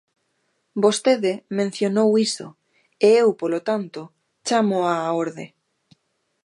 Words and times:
Vostede 0.83 1.31
mencionou 1.59 2.09
iso 2.27 2.47
e 3.05 3.07
eu, 3.21 3.27
polo 3.41 3.59
tanto, 3.69 4.01
chámoa 4.47 4.91
á 5.07 5.07
orde. 5.23 5.45